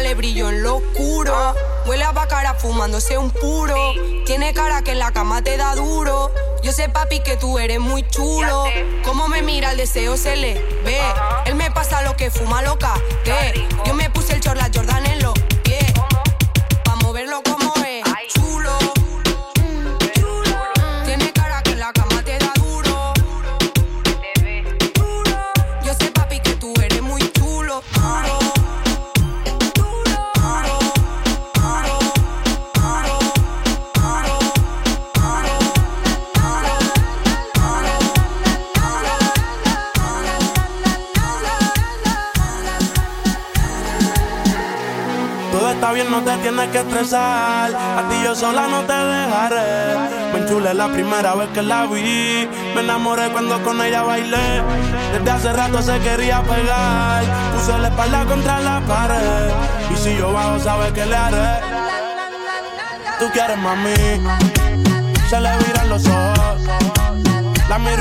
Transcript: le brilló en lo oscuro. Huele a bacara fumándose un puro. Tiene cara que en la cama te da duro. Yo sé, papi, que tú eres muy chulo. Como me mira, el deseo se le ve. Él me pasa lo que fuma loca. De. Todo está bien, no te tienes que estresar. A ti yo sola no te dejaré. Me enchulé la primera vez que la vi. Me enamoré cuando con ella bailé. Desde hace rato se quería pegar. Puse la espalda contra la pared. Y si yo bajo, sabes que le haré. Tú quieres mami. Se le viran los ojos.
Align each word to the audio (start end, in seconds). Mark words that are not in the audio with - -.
le 0.00 0.14
brilló 0.14 0.48
en 0.48 0.62
lo 0.62 0.76
oscuro. 0.76 1.54
Huele 1.86 2.04
a 2.04 2.12
bacara 2.12 2.54
fumándose 2.54 3.18
un 3.18 3.30
puro. 3.30 3.76
Tiene 4.26 4.54
cara 4.54 4.82
que 4.82 4.92
en 4.92 4.98
la 4.98 5.12
cama 5.12 5.42
te 5.42 5.56
da 5.56 5.74
duro. 5.74 6.30
Yo 6.62 6.72
sé, 6.72 6.88
papi, 6.88 7.20
que 7.20 7.36
tú 7.36 7.58
eres 7.58 7.80
muy 7.80 8.06
chulo. 8.08 8.64
Como 9.04 9.28
me 9.28 9.42
mira, 9.42 9.72
el 9.72 9.76
deseo 9.76 10.16
se 10.16 10.36
le 10.36 10.54
ve. 10.84 11.00
Él 11.44 11.54
me 11.56 11.70
pasa 11.70 12.02
lo 12.02 12.16
que 12.16 12.30
fuma 12.30 12.62
loca. 12.62 12.94
De. 13.24 13.68
Todo 45.64 45.72
está 45.72 45.92
bien, 45.92 46.10
no 46.10 46.20
te 46.20 46.36
tienes 46.42 46.68
que 46.68 46.78
estresar. 46.80 47.74
A 47.74 48.06
ti 48.10 48.16
yo 48.22 48.34
sola 48.34 48.68
no 48.68 48.82
te 48.82 48.92
dejaré. 48.92 49.96
Me 50.34 50.40
enchulé 50.40 50.74
la 50.74 50.88
primera 50.88 51.34
vez 51.36 51.48
que 51.54 51.62
la 51.62 51.86
vi. 51.86 52.46
Me 52.74 52.82
enamoré 52.82 53.30
cuando 53.30 53.62
con 53.62 53.80
ella 53.80 54.02
bailé. 54.02 54.62
Desde 55.14 55.30
hace 55.30 55.54
rato 55.54 55.80
se 55.80 55.98
quería 56.00 56.42
pegar. 56.42 57.24
Puse 57.54 57.78
la 57.78 57.88
espalda 57.88 58.26
contra 58.26 58.60
la 58.60 58.80
pared. 58.80 59.50
Y 59.90 59.96
si 59.96 60.14
yo 60.18 60.34
bajo, 60.34 60.58
sabes 60.60 60.92
que 60.92 61.06
le 61.06 61.16
haré. 61.16 61.60
Tú 63.18 63.24
quieres 63.32 63.56
mami. 63.56 63.94
Se 65.30 65.40
le 65.40 65.56
viran 65.64 65.88
los 65.88 66.06
ojos. 66.06 66.43